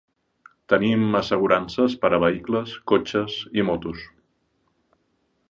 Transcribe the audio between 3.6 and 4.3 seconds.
i motos.